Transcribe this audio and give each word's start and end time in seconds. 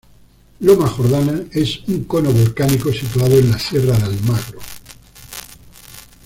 Loma 0.61 0.87
Jordana, 0.87 1.43
es 1.51 1.81
un 1.87 2.05
cono 2.05 2.31
volcánico 2.31 2.91
situado 2.91 3.37
en 3.37 3.51
la 3.51 3.59
sierra 3.59 3.95
de 3.99 4.05
Almagro. 4.05 4.59